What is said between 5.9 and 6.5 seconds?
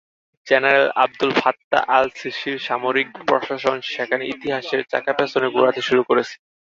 করেছে।